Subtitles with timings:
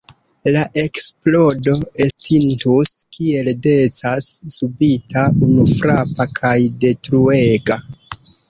[0.53, 7.79] La eksplodo estintus– kiel decas– subita, unufrapa kaj detruega.